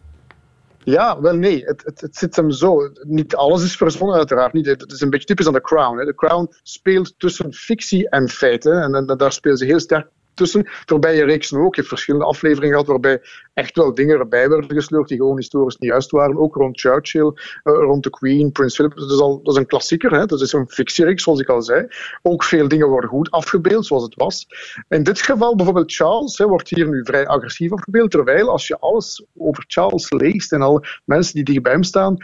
[0.84, 2.90] Ja, wel nee, het, het, het zit hem zo.
[3.02, 4.66] Niet alles is verzonnen, uiteraard niet.
[4.66, 5.98] Het is een beetje typisch aan The Crown.
[5.98, 6.06] Hè.
[6.06, 8.82] The Crown speelt tussen fictie en feiten.
[8.82, 10.62] En, en daar spelen ze heel sterk tussen.
[10.86, 11.74] Voorbije reeksen ook.
[11.74, 13.20] Je hebt verschillende afleveringen gehad waarbij
[13.54, 16.38] echt wel dingen erbij werden gesleurd die gewoon historisch niet juist waren.
[16.38, 18.96] Ook rond Churchill, uh, rond de Queen, Prins Philip.
[18.96, 20.12] Dat is, al, dat is een klassieker.
[20.12, 20.26] Hè?
[20.26, 21.86] Dat is een fictiereeks, zoals ik al zei.
[22.22, 24.46] Ook veel dingen worden goed afgebeeld, zoals het was.
[24.88, 28.10] In dit geval bijvoorbeeld Charles hè, wordt hier nu vrij agressief afgebeeld.
[28.10, 32.16] Terwijl als je alles over Charles leest en alle mensen die dicht bij hem staan,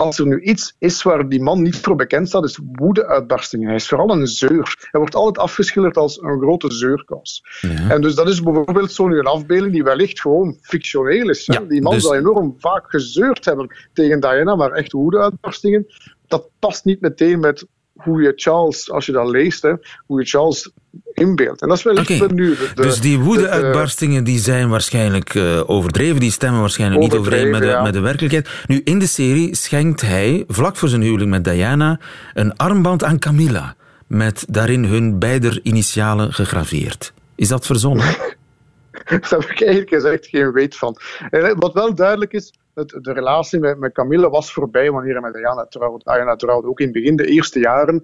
[0.00, 3.66] als er nu iets is waar die man niet voor bekend staat, is woede-uitbarstingen.
[3.66, 4.88] Hij is vooral een zeur.
[4.90, 7.44] Hij wordt altijd afgeschilderd als een grote zeurkous.
[7.60, 7.90] Ja.
[7.90, 11.46] En dus dat is bijvoorbeeld zo'n afbeelding die wellicht gewoon fictioneel is.
[11.46, 12.02] Ja, die man dus...
[12.02, 15.86] zal enorm vaak gezeurd hebben tegen Diana, maar echt woede-uitbarstingen.
[16.26, 17.66] Dat past niet meteen met
[18.02, 19.72] hoe je Charles, als je dat leest, hè,
[20.06, 20.70] hoe je Charles
[21.12, 21.62] inbeeldt.
[21.62, 22.18] En dat is wel okay.
[22.34, 22.56] nu.
[22.56, 27.60] De, dus die woede-uitbarstingen die zijn waarschijnlijk uh, overdreven, die stemmen waarschijnlijk niet overeen met
[27.60, 27.82] de, ja.
[27.82, 28.48] met de werkelijkheid.
[28.66, 32.00] Nu, in de serie schenkt hij, vlak voor zijn huwelijk met Diana,
[32.34, 33.74] een armband aan Camilla,
[34.06, 37.12] met daarin hun beider initialen gegraveerd.
[37.34, 38.04] Is dat verzonnen?
[38.90, 40.96] Daar heb ik eigenlijk gezegd geen weet van.
[41.30, 45.22] En wat wel duidelijk is, het, de relatie met, met Camille was voorbij wanneer hij
[45.22, 46.04] met Diana trouwde.
[46.04, 48.02] Diana trouwde ook in het begin, de eerste jaren,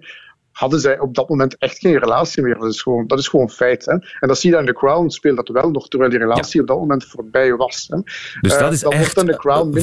[0.51, 2.57] hadden zij op dat moment echt geen relatie meer.
[2.57, 3.85] Dat is gewoon, dat is gewoon feit.
[3.85, 3.91] Hè?
[3.91, 6.55] En dat zie je dan in The Crown, speelt dat wel nog, terwijl die relatie
[6.55, 6.61] ja.
[6.61, 7.87] op dat moment voorbij was.
[7.89, 7.99] Hè?
[8.41, 9.23] Dus dat uh, is echt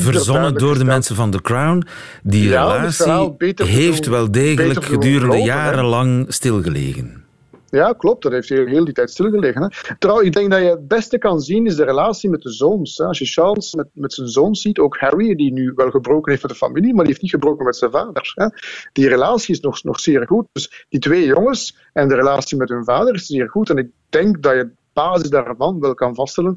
[0.03, 1.87] verzonnen door de mensen van The Crown.
[2.23, 7.24] Die ja, relatie heeft wel degelijk gedurende jarenlang stilgelegen.
[7.75, 8.23] Ja, klopt.
[8.23, 9.63] Dat heeft heel, heel die tijd stilgelegen.
[9.63, 9.97] Hè.
[9.99, 13.01] Trouw, ik denk dat je het beste kan zien is de relatie met de zoons.
[13.01, 16.43] Als je Charles met, met zijn zoons ziet, ook Harry, die nu wel gebroken heeft
[16.43, 18.33] met de familie, maar die heeft niet gebroken met zijn vader.
[18.35, 18.47] Hè.
[18.93, 20.47] Die relatie is nog, nog zeer goed.
[20.53, 23.71] Dus die twee jongens en de relatie met hun vader is zeer goed.
[23.71, 26.57] En ik denk dat je basis daarvan wel kan vaststellen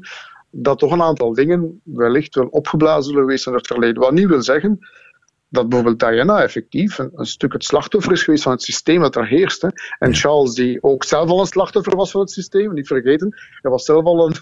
[0.50, 4.02] dat toch een aantal dingen wellicht wel opgeblazen zullen geweest in het verleden.
[4.02, 4.78] Wat niet wil zeggen
[5.48, 9.16] dat bijvoorbeeld Diana effectief een, een, stuk het slachtoffer is geweest van het systeem dat
[9.16, 9.62] er heerst.
[9.62, 9.68] Hè.
[9.98, 13.70] En Charles, die ook zelf al een slachtoffer was van het systeem, niet vergeten, hij
[13.70, 14.36] was zelf al, een,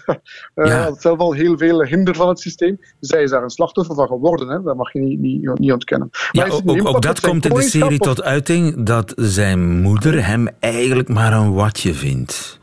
[0.67, 0.83] ja.
[0.83, 2.79] had zelf al heel veel hinder van het systeem.
[2.99, 4.61] Zij is daar een slachtoffer van geworden, hè.
[4.61, 6.09] dat mag je niet, niet, niet ontkennen.
[6.31, 11.07] Ja, ook, ook dat komt in de serie tot uiting, dat zijn moeder hem eigenlijk
[11.07, 12.59] maar een watje vindt.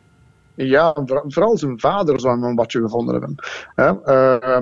[0.57, 3.37] Ja, vooral zijn vader zou hem een watje gevonden hebben.
[3.77, 4.59] Uh,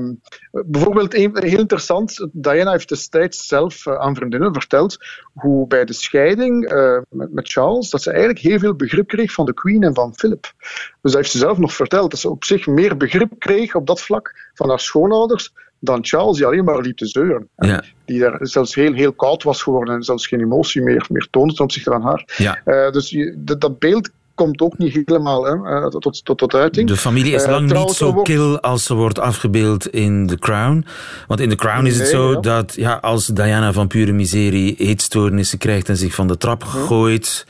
[0.67, 4.97] bijvoorbeeld, heel interessant, Diana heeft destijds zelf uh, aan vriendinnen verteld
[5.33, 9.33] hoe bij de scheiding uh, met, met, Charles, dat ze eigenlijk heel veel begrip kreeg
[9.33, 10.53] van de Queen en van Philip.
[10.61, 13.87] Dus dat heeft ze zelf nog verteld, dat ze op zich meer begrip kreeg op
[13.87, 17.49] dat vlak van haar schoonouders dan Charles, die alleen maar liep te zeuren.
[17.57, 17.85] Ja.
[18.05, 21.55] Die daar zelfs heel, heel koud was geworden en zelfs geen emotie meer, meer toonde
[21.55, 22.25] ten opzichte van haar.
[22.37, 22.91] Ja.
[22.91, 26.89] dus je, dat, dat beeld komt ook niet helemaal hè, eh, tot, tot, tot uiting.
[26.89, 28.29] De familie is uh, lang niet zo wordt...
[28.29, 30.87] kil als ze wordt afgebeeld in The Crown.
[31.27, 32.41] Want in The Crown is het zo ja.
[32.41, 37.47] dat ja, als Diana van pure miserie eetstoornissen krijgt en zich van de trap gooit,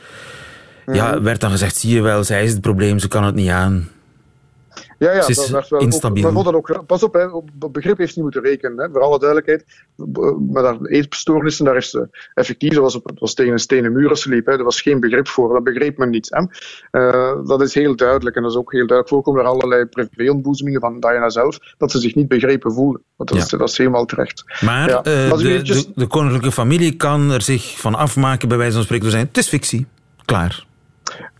[0.85, 0.93] ja.
[0.93, 3.49] ja, werd dan gezegd, zie je wel, zij is het probleem, ze kan het niet
[3.49, 3.89] aan.
[5.03, 6.27] Ja, ja, dat werd wel instabiel.
[6.27, 8.77] Ook, dat ook, pas op, hè, op begrip heeft niet moeten rekenen.
[8.77, 9.65] Hè, voor alle duidelijkheid.
[10.49, 14.21] Met haar eetstoornissen, daar is ze effectief, was, op, was tegen een stenen muur als
[14.21, 14.45] ze liep.
[14.45, 16.27] Hè, er was geen begrip voor, dat begreep men niet.
[16.29, 16.41] Hè.
[16.99, 18.35] Uh, dat is heel duidelijk.
[18.35, 21.99] En dat is ook heel duidelijk voorkomen er allerlei privéontboezemingen van Diana zelf, dat ze
[21.99, 23.01] zich niet begrepen voelde.
[23.15, 23.43] Want dat, ja.
[23.43, 24.43] is, dat is helemaal terecht.
[24.61, 24.97] Maar ja.
[24.97, 29.03] uh, de, de, de koninklijke familie kan er zich van afmaken, bij wijze van spreken,
[29.03, 29.27] door zijn.
[29.27, 29.85] Het is fictie.
[30.25, 30.65] Klaar.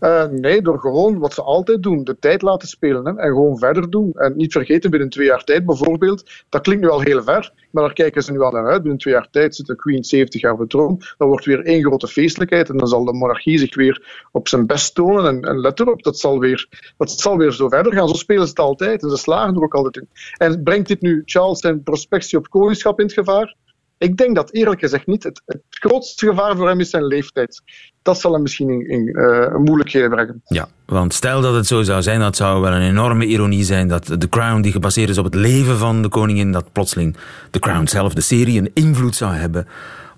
[0.00, 3.90] Uh, nee, door gewoon wat ze altijd doen, de tijd laten spelen en gewoon verder
[3.90, 4.12] doen.
[4.14, 7.82] En niet vergeten, binnen twee jaar tijd bijvoorbeeld, dat klinkt nu al heel ver, maar
[7.82, 8.80] daar kijken ze nu al naar uit.
[8.80, 11.00] Binnen twee jaar tijd zit de Queen 70 jaar op de troon.
[11.18, 14.66] Dan wordt weer één grote feestelijkheid en dan zal de monarchie zich weer op zijn
[14.66, 15.26] best tonen.
[15.26, 18.08] En, en let erop, dat zal, weer, dat zal weer zo verder gaan.
[18.08, 20.08] Zo spelen ze het altijd en ze slagen er ook altijd in.
[20.36, 23.56] En brengt dit nu Charles zijn prospectie op koningschap in het gevaar?
[24.04, 25.22] Ik denk dat eerlijk gezegd niet.
[25.22, 27.62] Het, het, grootste gevaar voor hem is zijn leeftijd.
[28.02, 30.42] Dat zal hem misschien in, in uh, moeilijkheden brengen.
[30.44, 33.88] Ja, want stel dat het zo zou zijn, dat zou wel een enorme ironie zijn
[33.88, 37.16] dat The Crown, die gebaseerd is op het leven van de koningin, dat plotseling
[37.50, 39.68] The Crown zelf, de serie, een invloed zou hebben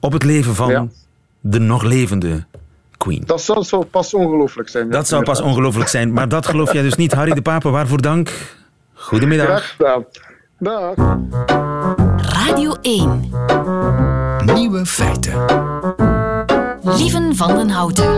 [0.01, 0.87] op het leven van ja.
[1.41, 2.45] de nog levende
[2.97, 3.23] Queen.
[3.27, 4.91] Dat zou, zou pas ongelooflijk zijn.
[4.91, 7.13] Dat zou pas ongelooflijk zijn, maar dat geloof jij dus niet.
[7.13, 8.57] Harry de Pape, waarvoor dank.
[8.95, 9.47] Goedemiddag.
[9.47, 10.05] Graag gedaan.
[10.59, 11.76] Dag.
[12.47, 13.31] Radio 1.
[14.55, 15.45] Nieuwe feiten.
[16.83, 18.13] Lieven van den Houten.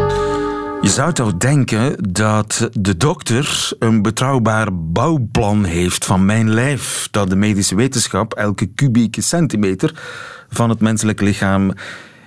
[0.81, 7.31] Je zou toch denken dat de dokter een betrouwbaar bouwplan heeft van mijn lijf, dat
[7.31, 10.03] de medische wetenschap elke kubieke centimeter
[10.49, 11.73] van het menselijk lichaam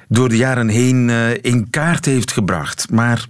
[0.08, 1.10] door de jaren heen
[1.42, 2.92] in kaart heeft gebracht.
[2.92, 3.28] Maar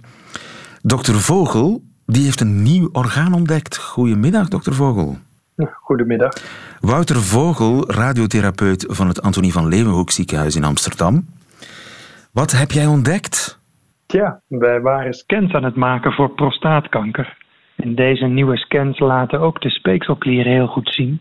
[0.82, 3.76] dokter Vogel, die heeft een nieuw orgaan ontdekt.
[3.76, 5.18] Goedemiddag, dokter Vogel.
[5.56, 6.32] Goedemiddag.
[6.80, 11.26] Wouter Vogel, radiotherapeut van het Antonie van Leeuwenhoek ziekenhuis in Amsterdam.
[12.32, 13.58] Wat heb jij ontdekt?
[14.06, 17.36] Ja, wij waren scans aan het maken voor prostaatkanker.
[17.76, 21.20] En deze nieuwe scans laten ook de speekselklieren heel goed zien.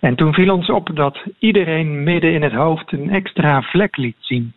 [0.00, 4.16] En toen viel ons op dat iedereen midden in het hoofd een extra vlek liet
[4.18, 4.52] zien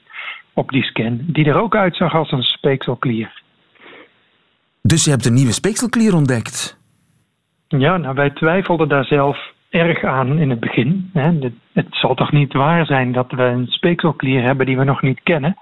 [0.54, 3.42] op die scan, die er ook uitzag als een speekselklier.
[4.82, 6.81] Dus je hebt een nieuwe speekselklier ontdekt?
[7.77, 9.38] Ja, nou wij twijfelden daar zelf
[9.69, 11.10] erg aan in het begin.
[11.13, 11.31] Hè.
[11.73, 15.19] Het zal toch niet waar zijn dat we een speekselklier hebben die we nog niet
[15.23, 15.57] kennen.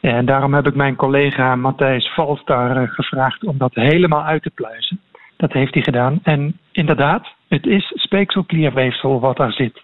[0.00, 4.50] En daarom heb ik mijn collega Matthijs Valstar eh, gevraagd om dat helemaal uit te
[4.50, 5.00] pluizen.
[5.36, 6.20] Dat heeft hij gedaan.
[6.22, 9.82] En inderdaad, het is speekselklierweefsel wat daar zit.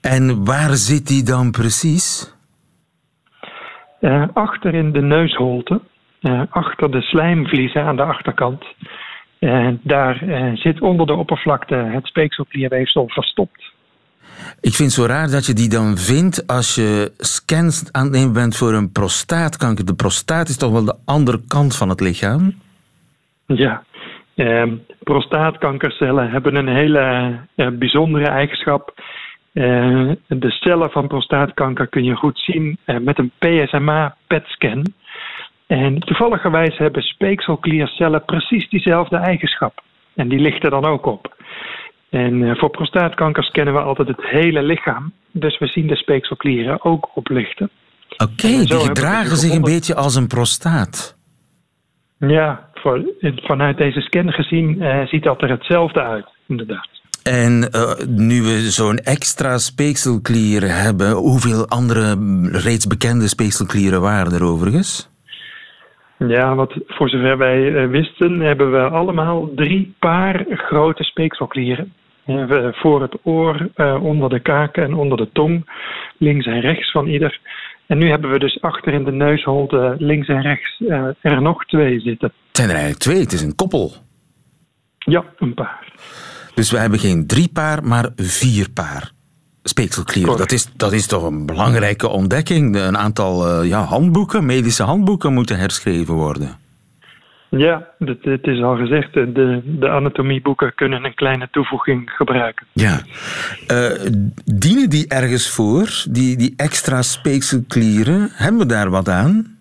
[0.00, 2.34] En waar zit die dan precies?
[4.00, 5.80] Uh, achter in de neusholte,
[6.20, 8.64] uh, achter de slijmvliezen aan de achterkant.
[9.44, 10.22] Uh, daar
[10.54, 13.72] zit onder de oppervlakte het speekselklierweefsel verstopt.
[14.60, 18.12] Ik vind het zo raar dat je die dan vindt als je scans aan het
[18.12, 19.84] nemen bent voor een prostaatkanker.
[19.84, 22.54] De prostaat is toch wel de andere kant van het lichaam?
[23.46, 23.84] Ja,
[24.34, 28.94] eh, prostaatkankercellen hebben een hele eh, bijzondere eigenschap.
[29.52, 34.84] Eh, de cellen van prostaatkanker kun je goed zien eh, met een PSMA-PET-scan.
[35.66, 39.82] En toevalligerwijs hebben speekselkliercellen precies diezelfde eigenschap.
[40.14, 41.36] En die lichten dan ook op.
[42.10, 45.12] En eh, voor prostaatkanker scannen we altijd het hele lichaam.
[45.30, 47.70] Dus we zien de speekselklieren ook oplichten.
[48.16, 51.16] Oké, die gedragen zich een beetje als een prostaat.
[52.18, 56.88] Ja, voor, vanuit deze scan gezien uh, ziet dat er hetzelfde uit, inderdaad.
[57.22, 62.16] En uh, nu we zo'n extra speekselklier hebben, hoeveel andere
[62.52, 65.13] reeds bekende speekselklieren waren er overigens?
[66.28, 71.92] Ja, wat voor zover wij uh, wisten, hebben we allemaal drie paar grote speekselklieren.
[72.72, 73.68] voor het oor,
[74.00, 75.70] onder de kaken en onder de tong,
[76.18, 77.40] links en rechts van ieder.
[77.86, 80.82] En nu hebben we dus achter in de neusholte links en rechts
[81.20, 82.28] er nog twee zitten.
[82.28, 83.92] Het zijn er eigenlijk twee, het is een koppel.
[84.98, 85.92] Ja, een paar.
[86.54, 89.13] Dus we hebben geen drie paar, maar vier paar
[89.64, 90.36] speekselklieren.
[90.36, 92.76] Dat is, dat is toch een belangrijke ontdekking.
[92.76, 96.62] Een aantal uh, ja, handboeken, medische handboeken moeten herschreven worden.
[97.48, 102.66] Ja, het, het, is al gezegd, de, de anatomieboeken kunnen een kleine toevoeging gebruiken.
[102.72, 103.00] Ja.
[103.72, 103.90] Uh,
[104.44, 108.28] dienen die ergens voor, die, die extra speekselklieren?
[108.32, 109.53] Hebben we daar wat aan?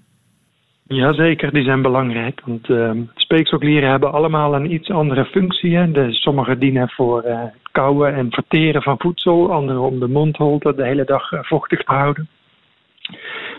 [0.88, 2.41] Jazeker, die zijn belangrijk.
[2.46, 5.91] Want uh, speekselklieren hebben allemaal een iets andere functie.
[5.91, 10.86] De, sommige dienen voor uh, kauwen en verteren van voedsel, andere om de mondholte de
[10.86, 12.28] hele dag vochtig te houden.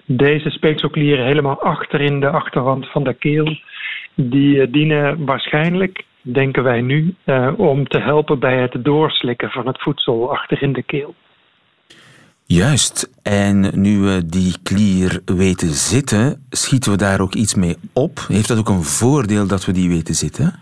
[0.05, 3.57] Deze speekselklieren helemaal achter in de achterwand van de keel
[4.15, 7.15] die eh, dienen waarschijnlijk, denken wij nu,
[7.57, 11.15] om te helpen bij het doorslikken van het voedsel achter in de keel.
[12.47, 13.11] Juist.
[13.23, 18.19] En nu we die klier weten zitten, schieten we daar ook iets mee op?
[18.29, 20.55] Heeft dat ook een voordeel dat we die weten zitten?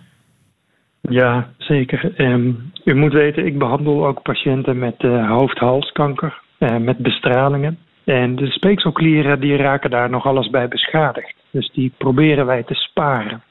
[1.01, 2.21] Ja, zeker.
[2.21, 7.79] Um, u moet weten, ik behandel ook patiënten met uh, hoofd-halskanker, uh, met bestralingen.
[8.05, 11.35] En de speekselklieren die raken daar nog alles bij beschadigd.
[11.51, 13.43] Dus die proberen wij te sparen.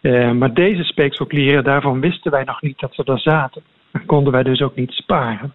[0.00, 3.62] Uh, maar deze speekselklieren, daarvan wisten wij nog niet dat ze er zaten.
[3.92, 5.52] Dat konden wij dus ook niet sparen.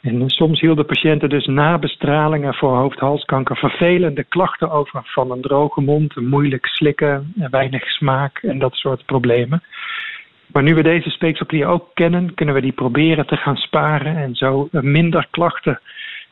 [0.00, 5.80] En soms hielden patiënten dus na bestralingen voor hoofd-halskanker vervelende klachten over van een droge
[5.80, 9.62] mond, een moeilijk slikken, weinig smaak en dat soort problemen.
[10.52, 14.34] Maar nu we deze speekselklier ook kennen, kunnen we die proberen te gaan sparen en
[14.34, 15.80] zo minder klachten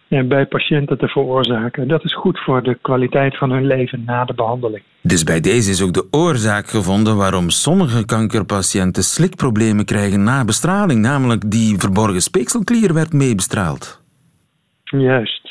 [0.08, 1.88] bij patiënten te veroorzaken.
[1.88, 4.82] Dat is goed voor de kwaliteit van hun leven na de behandeling.
[5.02, 11.00] Dus bij deze is ook de oorzaak gevonden waarom sommige kankerpatiënten slikproblemen krijgen na bestraling,
[11.00, 14.02] namelijk die verborgen speekselklier werd meebestraald.
[14.84, 15.48] Juist.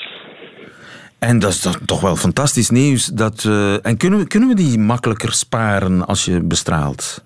[1.19, 3.05] En dat is toch wel fantastisch nieuws.
[3.05, 7.25] Dat, uh, en kunnen we, kunnen we die makkelijker sparen als je bestraalt?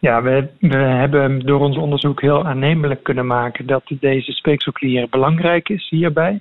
[0.00, 5.88] Ja, we, hebben door ons onderzoek heel aannemelijk kunnen maken dat deze speekselklier belangrijk is
[5.90, 6.40] hierbij.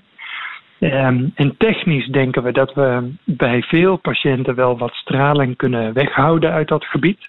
[0.80, 6.52] Um, en technisch denken we dat we bij veel patiënten wel wat straling kunnen weghouden
[6.52, 7.28] uit dat gebied.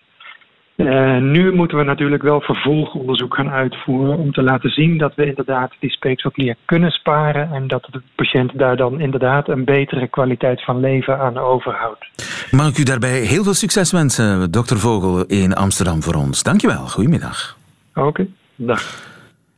[0.76, 5.26] Uh, nu moeten we natuurlijk wel vervolgonderzoek gaan uitvoeren om te laten zien dat we
[5.26, 10.64] inderdaad die speekselklier kunnen sparen en dat de patiënt daar dan inderdaad een betere kwaliteit
[10.64, 12.06] van leven aan overhoudt.
[12.51, 16.42] Mag ik u daarbij heel veel succes wensen, dokter Vogel in Amsterdam voor ons.
[16.42, 17.57] Dankjewel, goedemiddag.
[17.94, 18.29] Oké, okay.
[18.57, 19.07] dag.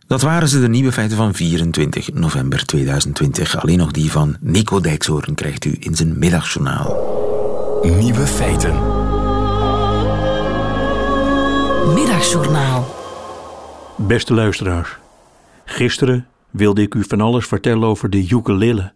[0.07, 3.63] Dat waren ze, de nieuwe feiten van 24 november 2020.
[3.63, 6.97] Alleen nog die van Nico Dijkshoorn krijgt u in zijn middagjournaal.
[7.83, 8.75] Nieuwe feiten.
[11.95, 12.95] Middagjournaal.
[13.97, 14.97] Beste luisteraars.
[15.65, 18.93] Gisteren wilde ik u van alles vertellen over de ukulele.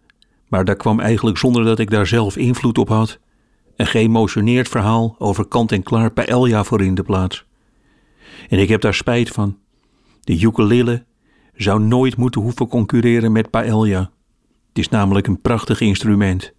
[0.47, 3.19] Maar dat kwam eigenlijk zonder dat ik daar zelf invloed op had.
[3.75, 7.45] Een geëmotioneerd verhaal over kant-en-klaar paella voor in de plaats.
[8.49, 9.57] En ik heb daar spijt van.
[10.21, 11.05] De ukulele
[11.55, 14.11] zou nooit moeten hoeven concurreren met paella.
[14.67, 16.53] Het is namelijk een prachtig instrument.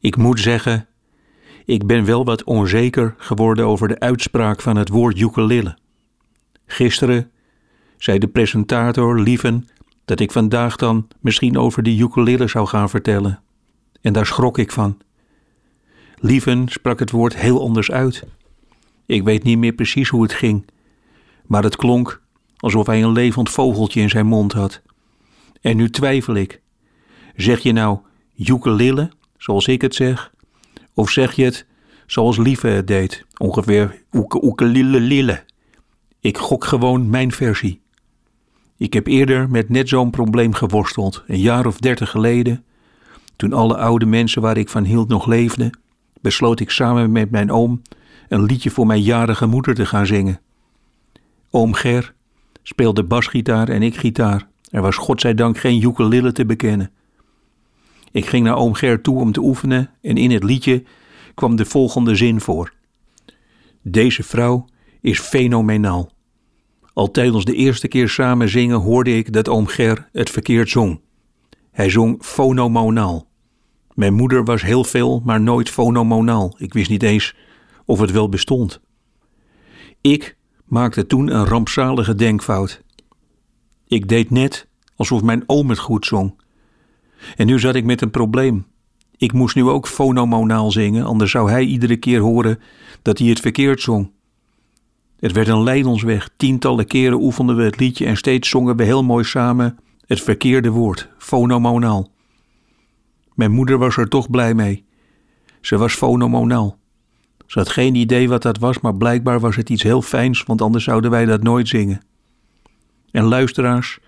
[0.00, 0.88] Ik moet zeggen,
[1.64, 5.78] ik ben wel wat onzeker geworden over de uitspraak van het woord ukulele.
[6.66, 7.30] Gisteren
[7.96, 9.68] zei de presentator Lieven
[10.04, 13.40] dat ik vandaag dan misschien over de ukulele zou gaan vertellen.
[14.00, 14.98] En daar schrok ik van.
[16.18, 18.24] Lieven sprak het woord heel anders uit.
[19.06, 20.64] Ik weet niet meer precies hoe het ging,
[21.46, 22.22] maar het klonk
[22.56, 24.82] alsof hij een levend vogeltje in zijn mond had.
[25.60, 26.60] En nu twijfel ik.
[27.36, 27.98] Zeg je nou
[28.36, 30.32] ukulele, zoals ik het zeg,
[30.94, 31.66] of zeg je het
[32.06, 34.02] zoals Lieve het deed, ongeveer
[34.42, 35.44] ukulele lille?
[36.20, 37.80] Ik gok gewoon mijn versie.
[38.76, 42.64] Ik heb eerder met net zo'n probleem geworsteld, een jaar of dertig geleden.
[43.36, 45.78] Toen alle oude mensen waar ik van hield nog leefden,
[46.26, 47.82] besloot ik samen met mijn oom
[48.28, 50.40] een liedje voor mijn jarige moeder te gaan zingen.
[51.50, 52.14] Oom Ger
[52.62, 54.48] speelde basgitaar en ik gitaar.
[54.70, 56.90] Er was godzijdank geen ukulele te bekennen.
[58.12, 60.82] Ik ging naar oom Ger toe om te oefenen en in het liedje
[61.34, 62.72] kwam de volgende zin voor.
[63.82, 64.64] Deze vrouw
[65.00, 66.10] is fenomenaal.
[66.92, 71.00] Al tijdens de eerste keer samen zingen hoorde ik dat oom Ger het verkeerd zong.
[71.70, 73.26] Hij zong fonomonaal.
[73.96, 76.54] Mijn moeder was heel veel, maar nooit fonomonaal.
[76.58, 77.34] Ik wist niet eens
[77.84, 78.80] of het wel bestond.
[80.00, 82.82] Ik maakte toen een rampzalige denkfout.
[83.86, 86.40] Ik deed net alsof mijn oom het goed zong.
[87.36, 88.66] En nu zat ik met een probleem.
[89.16, 92.60] Ik moest nu ook fonomonaal zingen, anders zou hij iedere keer horen
[93.02, 94.10] dat hij het verkeerd zong.
[95.18, 96.30] Het werd een leidensweg.
[96.36, 100.70] Tientallen keren oefenden we het liedje en steeds zongen we heel mooi samen het verkeerde
[100.70, 102.14] woord, fonomonaal.
[103.36, 104.84] Mijn moeder was er toch blij mee.
[105.60, 106.78] Ze was fonomonaal.
[107.46, 110.62] Ze had geen idee wat dat was, maar blijkbaar was het iets heel fijns, want
[110.62, 112.00] anders zouden wij dat nooit zingen.
[113.10, 113.98] En luisteraars,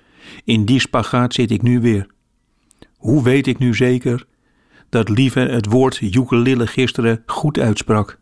[0.45, 2.07] in die spagaat zit ik nu weer.
[2.97, 4.27] Hoe weet ik nu zeker
[4.89, 8.19] dat Lieve het woord ukulele gisteren goed uitsprak?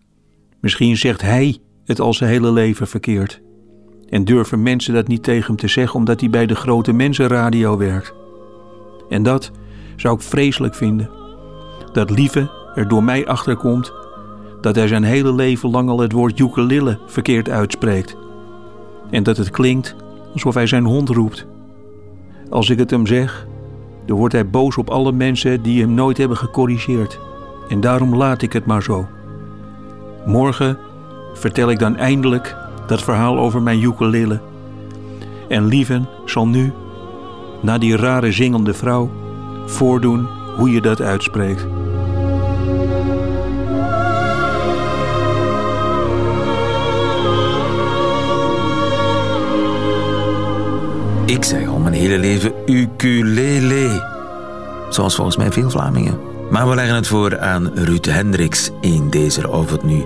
[0.60, 3.40] Misschien zegt hij het al zijn hele leven verkeerd.
[4.08, 7.76] En durven mensen dat niet tegen hem te zeggen omdat hij bij de grote mensenradio
[7.76, 8.14] werkt.
[9.08, 9.50] En dat
[9.96, 11.10] zou ik vreselijk vinden.
[11.92, 13.92] Dat Lieve er door mij achterkomt
[14.60, 18.16] dat hij zijn hele leven lang al het woord ukulele verkeerd uitspreekt.
[19.10, 19.96] En dat het klinkt
[20.32, 21.46] alsof hij zijn hond roept.
[22.50, 23.46] Als ik het hem zeg,
[24.06, 27.18] dan wordt hij boos op alle mensen die hem nooit hebben gecorrigeerd.
[27.68, 29.06] En daarom laat ik het maar zo.
[30.26, 30.78] Morgen
[31.34, 34.40] vertel ik dan eindelijk dat verhaal over mijn ukulele.
[35.48, 36.72] En Lieven zal nu,
[37.62, 39.10] na die rare zingende vrouw,
[39.66, 41.66] voordoen hoe je dat uitspreekt.
[51.26, 54.14] Ik zeg al mijn hele leven ukulele.
[54.88, 56.18] Zoals volgens mij veel Vlamingen.
[56.50, 60.04] Maar we leggen het voor aan Ruud Hendricks in deze of het nu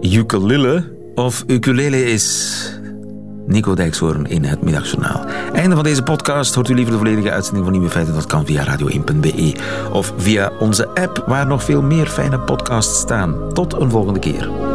[0.00, 0.84] ukulele
[1.14, 2.79] of ukulele is.
[3.50, 5.24] Nico Dijkshoorn in het Middagjournaal.
[5.52, 6.54] Einde van deze podcast.
[6.54, 8.14] Hoort u liever de volledige uitzending van Nieuwe Feiten?
[8.14, 9.54] Dat kan via radio1.be
[9.92, 13.52] of via onze app waar nog veel meer fijne podcasts staan.
[13.52, 14.69] Tot een volgende keer.